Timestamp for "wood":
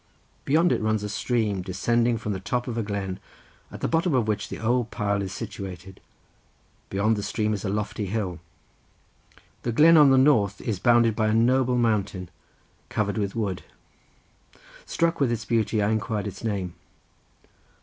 13.35-13.61